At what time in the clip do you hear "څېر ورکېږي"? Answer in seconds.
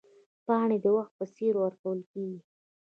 1.35-2.39